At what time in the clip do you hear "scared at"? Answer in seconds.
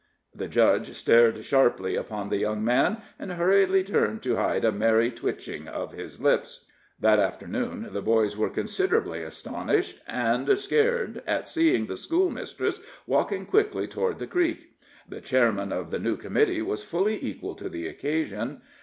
10.57-11.47